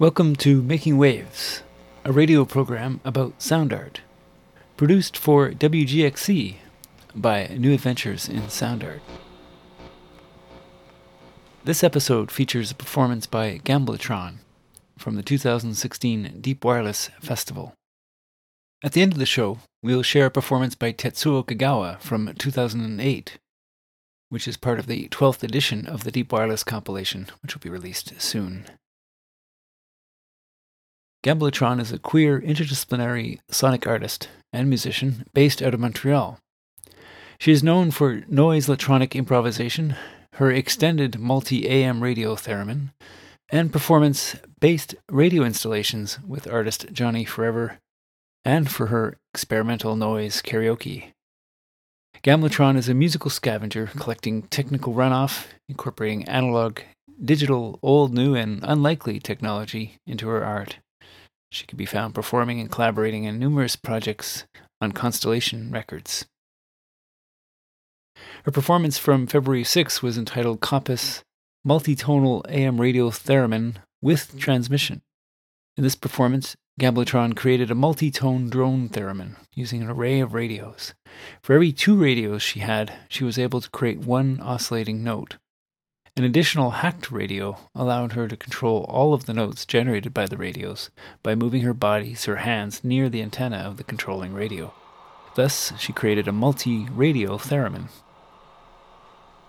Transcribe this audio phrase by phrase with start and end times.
[0.00, 1.64] Welcome to Making Waves,
[2.04, 4.02] a radio program about sound art.
[4.76, 6.54] Produced for WGXC
[7.16, 9.00] by New Adventures in Sound Art.
[11.64, 14.36] This episode features a performance by Gambletron
[14.96, 17.74] from the 2016 Deep Wireless Festival.
[18.84, 22.32] At the end of the show, we will share a performance by Tetsuo Kagawa from
[22.38, 23.38] 2008,
[24.28, 27.68] which is part of the 12th edition of the Deep Wireless compilation, which will be
[27.68, 28.64] released soon.
[31.24, 36.38] Gambletron is a queer, interdisciplinary sonic artist and musician based out of Montreal.
[37.40, 39.96] She is known for noise electronic improvisation,
[40.34, 42.90] her extended multi AM radio theremin,
[43.50, 47.78] and performance based radio installations with artist Johnny Forever,
[48.44, 51.12] and for her experimental noise karaoke.
[52.22, 56.80] Gambletron is a musical scavenger collecting technical runoff, incorporating analog,
[57.24, 60.78] digital, old, new, and unlikely technology into her art.
[61.50, 64.46] She can be found performing and collaborating in numerous projects
[64.80, 66.26] on Constellation Records.
[68.44, 71.22] Her performance from February 6 was entitled Compass
[71.66, 75.02] Multitonal AM Radio Theremin with Transmission.
[75.76, 80.94] In this performance, Gambletron created a multi-tone drone theremin using an array of radios.
[81.42, 85.36] For every two radios she had, she was able to create one oscillating note.
[86.16, 90.36] An additional hacked radio allowed her to control all of the notes generated by the
[90.36, 90.90] radios
[91.22, 94.72] by moving her bodies her hands near the antenna of the controlling radio.
[95.36, 97.88] Thus, she created a multi radio theremin.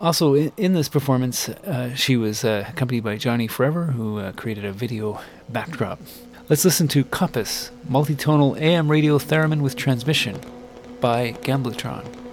[0.00, 4.64] Also, in, this performance, uh, she was uh, accompanied by Johnny Forever, who uh, created
[4.64, 6.00] a video backdrop.
[6.48, 10.40] Let's listen to Compass, multitonal AM radio theremin with transmission
[11.00, 12.29] by Gambletron.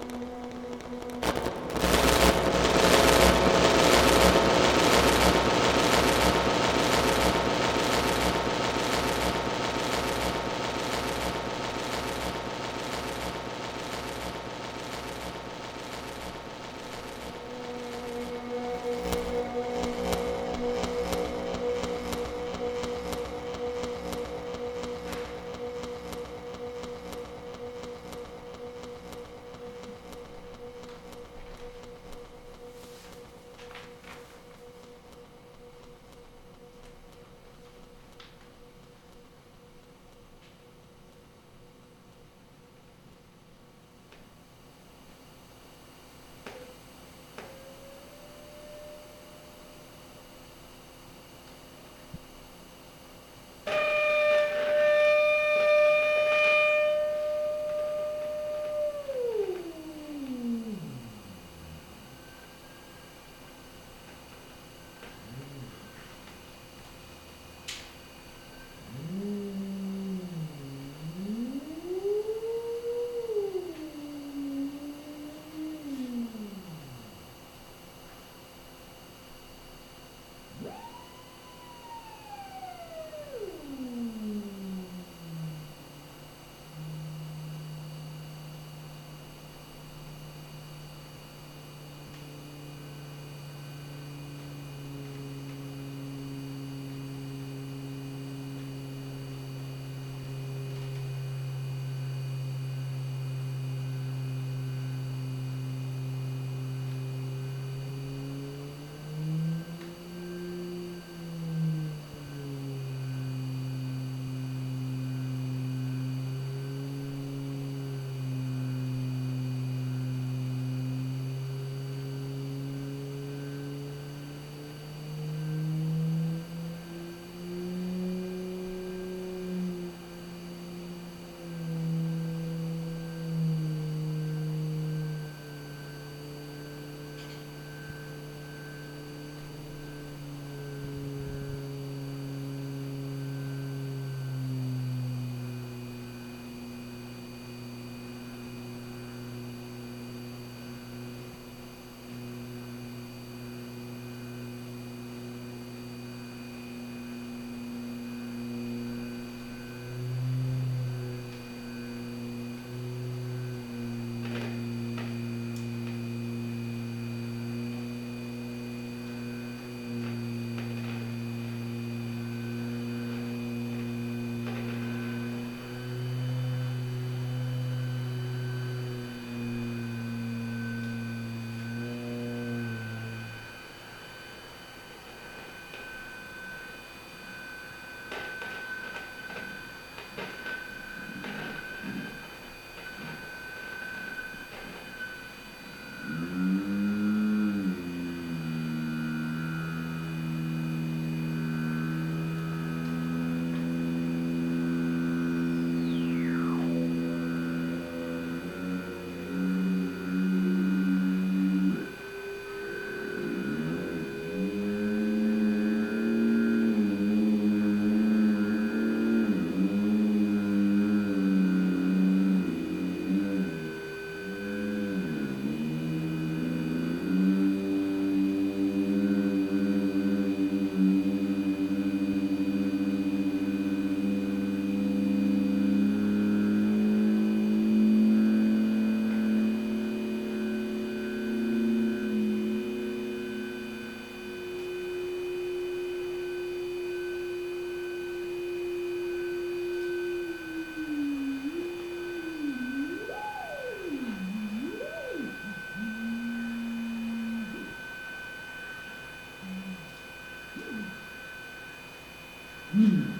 [262.77, 263.16] Hmm.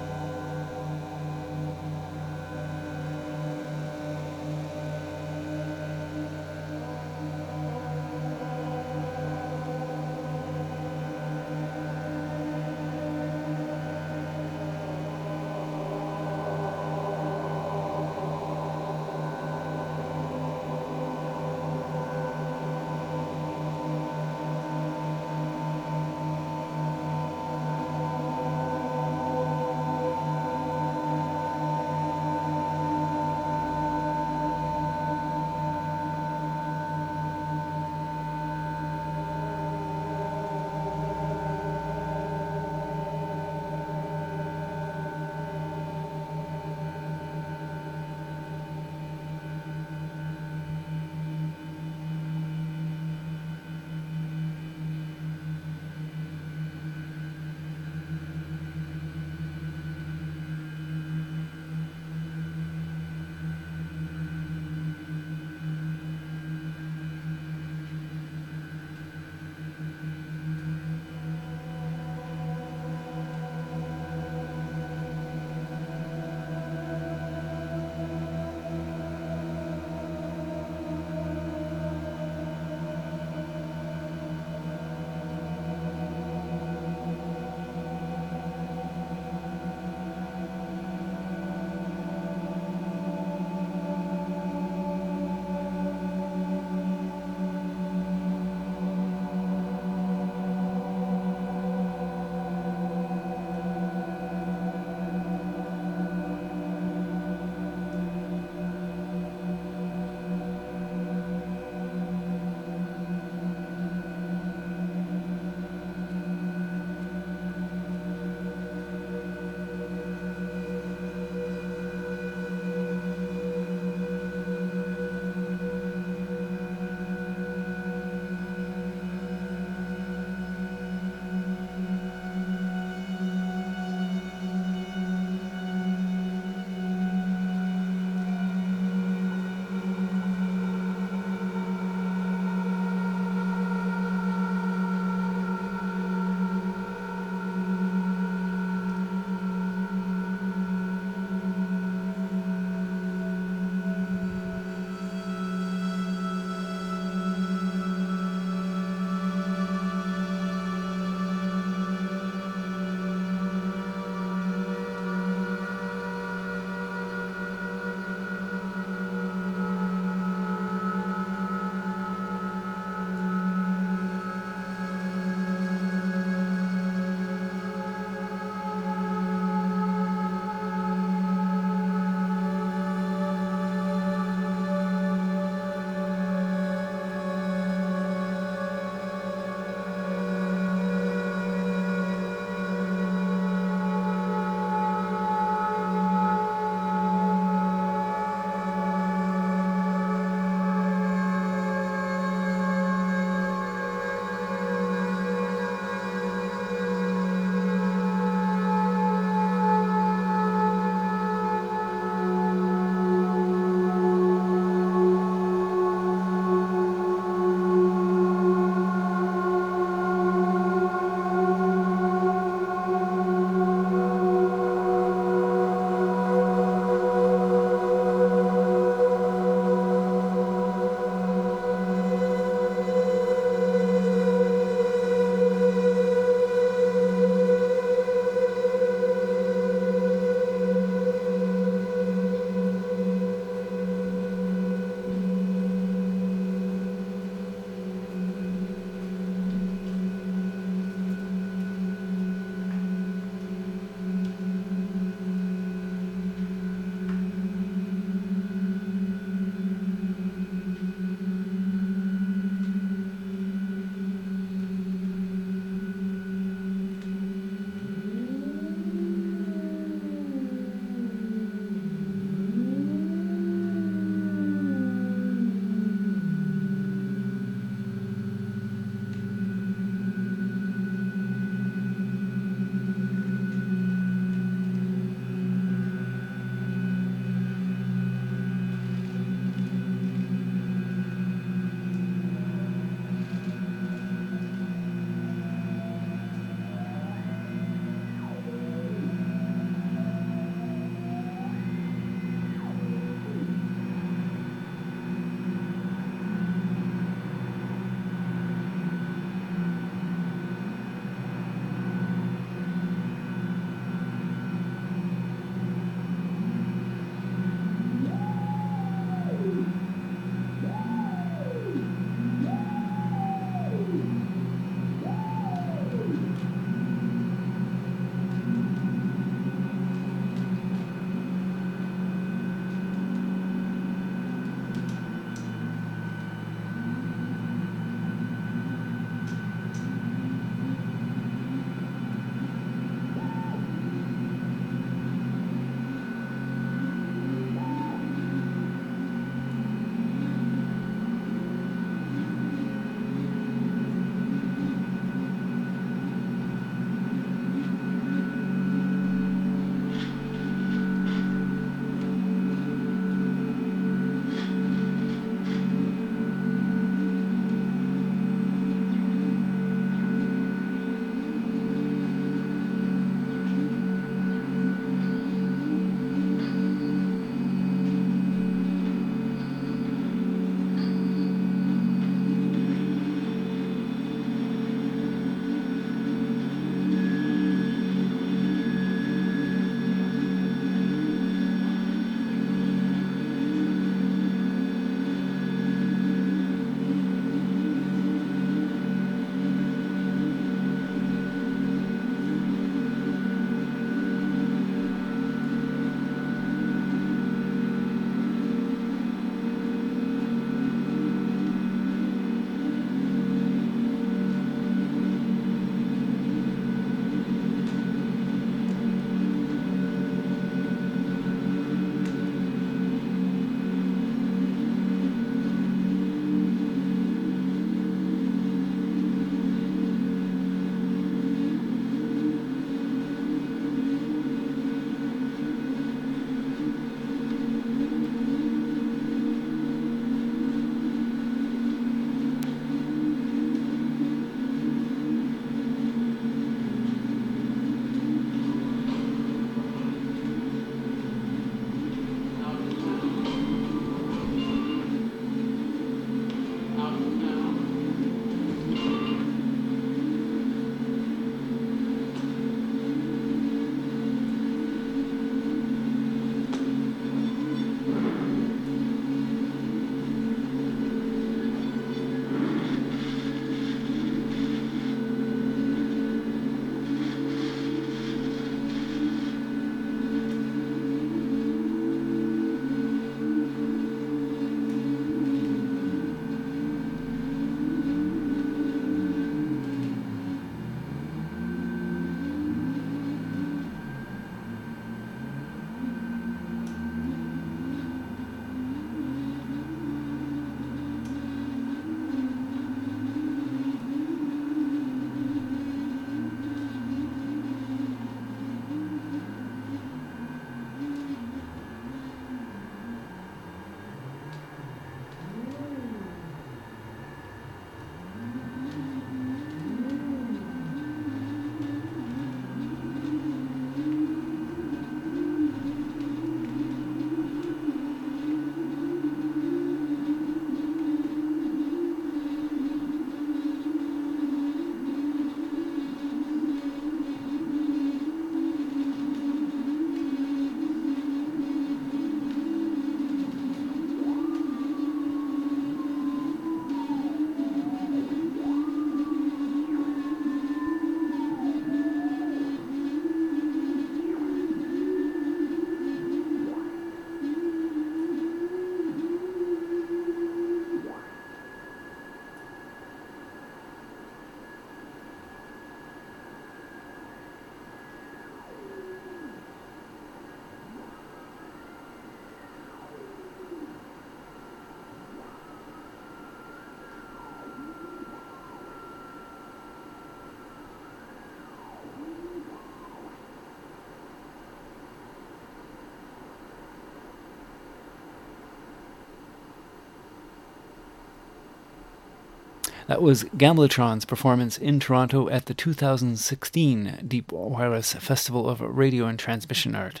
[592.88, 599.18] That was Gambletron's performance in Toronto at the 2016 Deep Wireless Festival of Radio and
[599.18, 600.00] Transmission Art.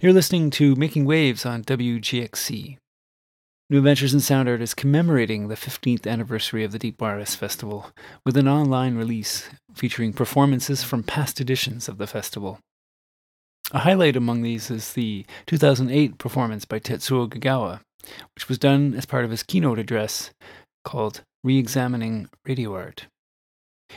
[0.00, 2.78] You're listening to Making Waves on WGXC.
[3.70, 7.92] New Adventures in Sound Art is commemorating the 15th anniversary of the Deep Wireless Festival
[8.26, 12.58] with an online release featuring performances from past editions of the festival.
[13.70, 17.82] A highlight among these is the 2008 performance by Tetsuo Kogawa,
[18.34, 20.32] which was done as part of his keynote address
[20.84, 23.06] called Re-examining Radio Art.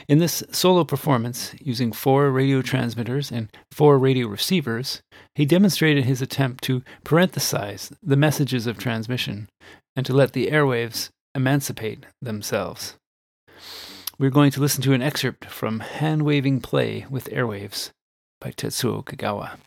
[0.08, 5.02] In this solo performance, using four radio transmitters and four radio receivers,
[5.34, 9.48] he demonstrated his attempt to parenthesize the messages of transmission
[9.94, 12.96] and to let the airwaves emancipate themselves.
[14.18, 17.90] We're going to listen to an excerpt from Hand Waving Play with Airwaves
[18.40, 19.58] by Tetsuo Kogawa.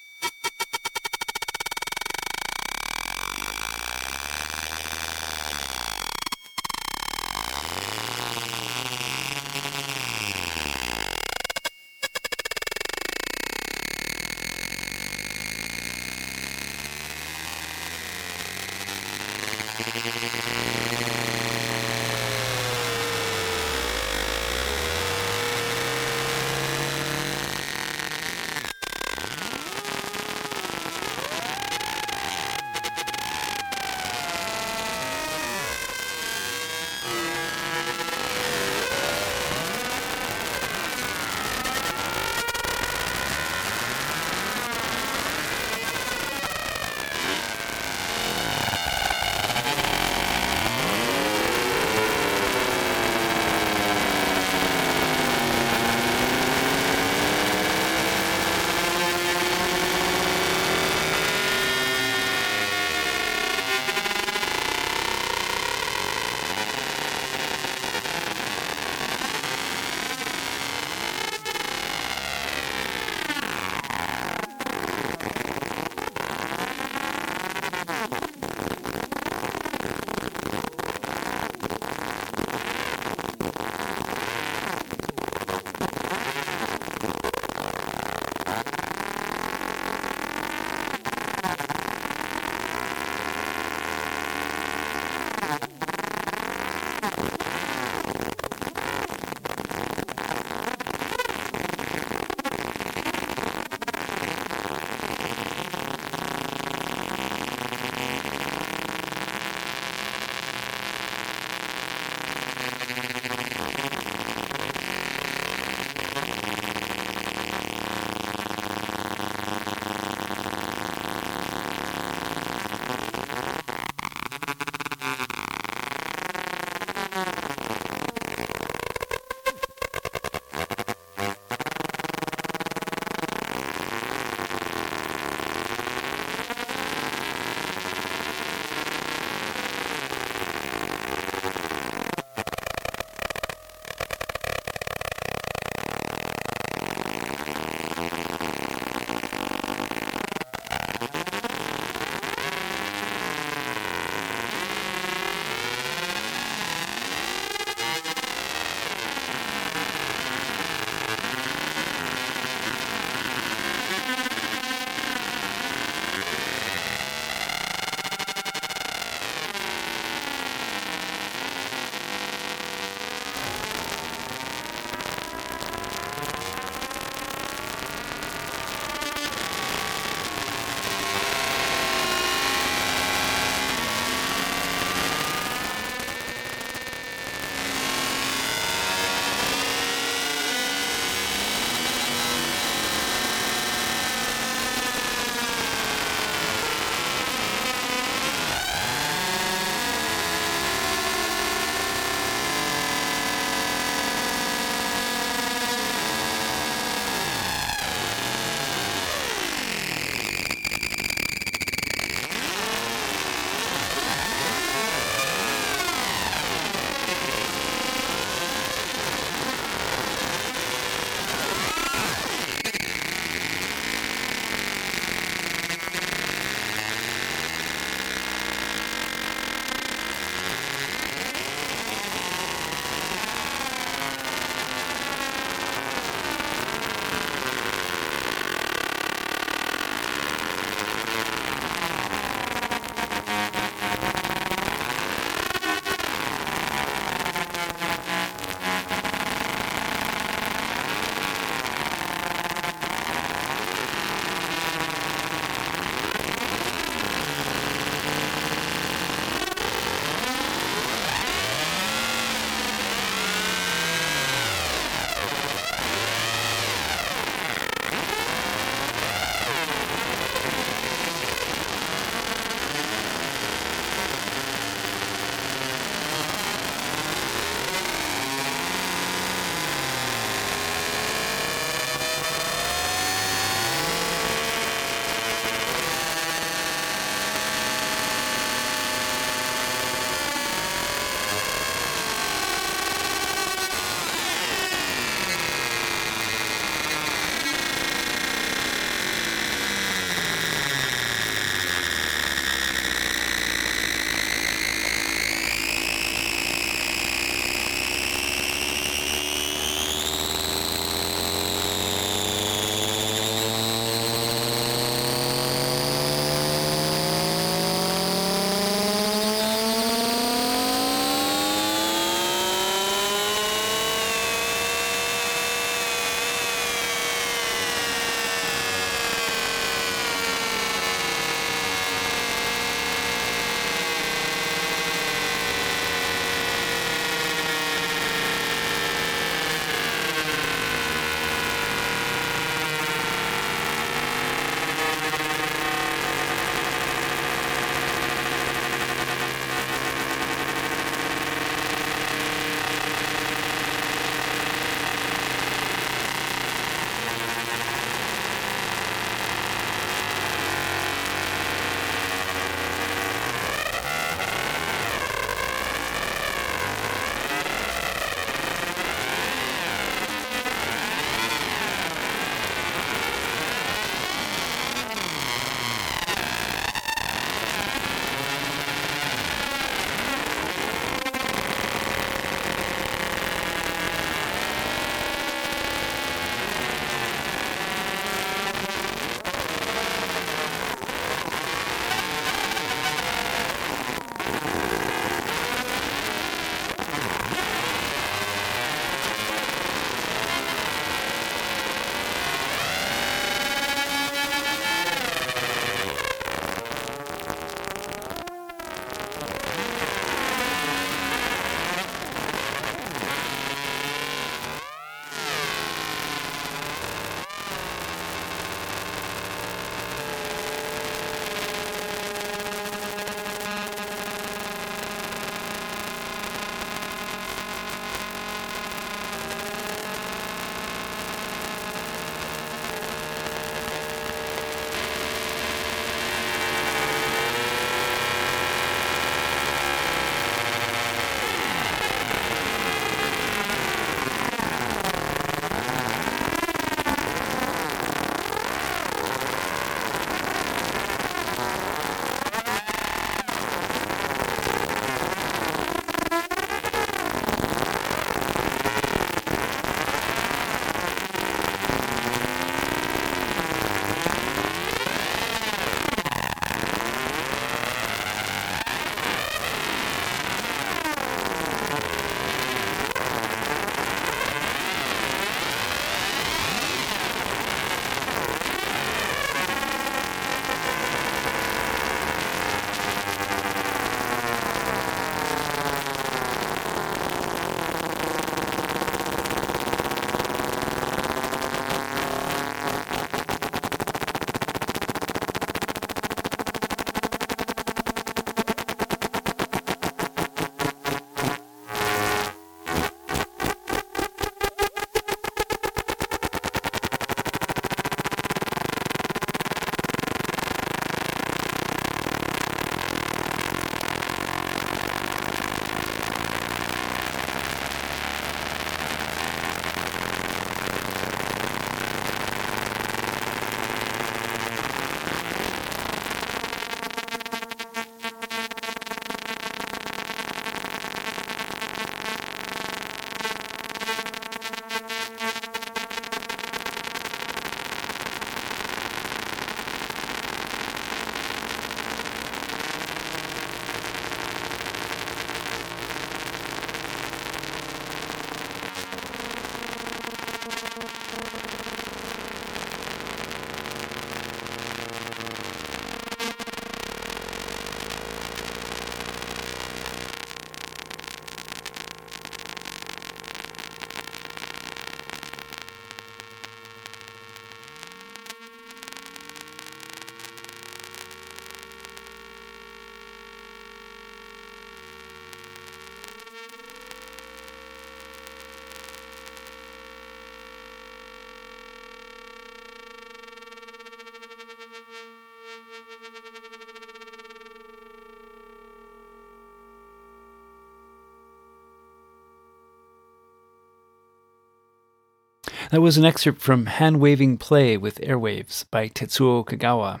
[595.74, 600.00] That was an excerpt from Hand Waving Play with Airwaves by Tetsuo Kogawa,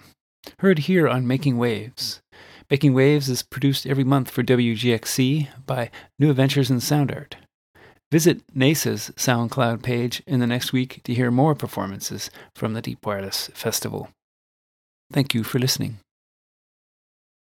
[0.60, 2.22] heard here on Making Waves.
[2.70, 7.38] Making Waves is produced every month for WGXC by New Adventures in Sound Art.
[8.12, 13.04] Visit NAISA's SoundCloud page in the next week to hear more performances from the Deep
[13.04, 14.10] Wireless Festival.
[15.12, 15.98] Thank you for listening.